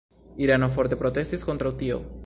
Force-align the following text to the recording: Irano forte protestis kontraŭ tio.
Irano 0.45 0.69
forte 0.77 0.99
protestis 1.03 1.47
kontraŭ 1.51 1.77
tio. 1.85 2.05